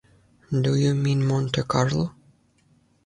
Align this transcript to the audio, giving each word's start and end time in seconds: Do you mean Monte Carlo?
Do 0.63 0.73
you 0.73 0.95
mean 0.95 1.23
Monte 1.23 1.61
Carlo? 1.61 2.15